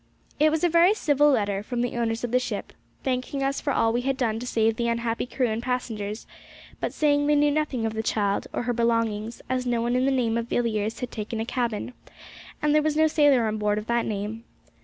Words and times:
It 0.39 0.49
was 0.49 0.63
a 0.63 0.67
very 0.67 0.95
civil 0.95 1.29
letter 1.29 1.61
from 1.61 1.81
the 1.81 1.95
owners 1.95 2.23
of 2.23 2.31
the 2.31 2.39
ship, 2.39 2.73
thanking 3.03 3.43
us 3.43 3.61
for 3.61 3.71
all 3.71 3.93
we 3.93 4.01
had 4.01 4.17
done 4.17 4.39
to 4.39 4.47
save 4.47 4.75
the 4.75 4.87
unhappy 4.87 5.27
crew 5.27 5.47
and 5.49 5.61
passengers, 5.61 6.25
but 6.79 6.91
saying 6.91 7.27
they 7.27 7.35
knew 7.35 7.51
nothing 7.51 7.85
of 7.85 7.93
the 7.93 8.01
child 8.01 8.47
or 8.51 8.63
her 8.63 8.73
belongings, 8.73 9.43
as 9.47 9.67
no 9.67 9.79
one 9.79 9.95
of 9.95 10.03
the 10.05 10.09
name 10.09 10.39
of 10.39 10.47
Villiers 10.47 11.01
had 11.01 11.11
taken 11.11 11.39
a 11.39 11.45
cabin, 11.45 11.93
and 12.63 12.73
there 12.73 12.81
was 12.81 12.97
no 12.97 13.05
sailor 13.05 13.45
on 13.45 13.59
board 13.59 13.77
of 13.77 13.85
that 13.85 14.07
name. 14.07 14.43